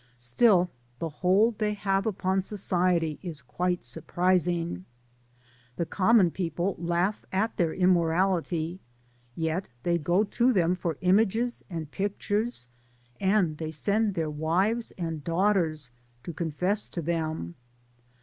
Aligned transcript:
Still 0.17 0.71
the 0.97 1.09
hold 1.09 1.59
they 1.59 1.75
have 1.75 2.07
upon 2.07 2.41
society 2.41 3.19
is 3.21 3.43
quite 3.43 3.85
surprising. 3.85 4.85
The 5.75 5.85
common 5.85 6.31
people 6.31 6.75
laugh 6.79 7.23
at 7.31 7.55
their 7.57 7.71
immorality, 7.71 8.79
yet 9.35 9.69
they 9.83 9.99
go 9.99 10.23
to 10.23 10.51
them 10.51 10.73
for 10.73 10.97
images 11.01 11.63
and 11.69 11.91
pictures, 11.91 12.67
and 13.19 13.59
they 13.59 13.69
send 13.69 14.15
their 14.15 14.31
wives 14.31 14.89
and 14.97 15.23
daughters 15.23 15.91
to 16.23 16.33
confess 16.33 16.87
to 16.87 17.01
them. 17.03 17.53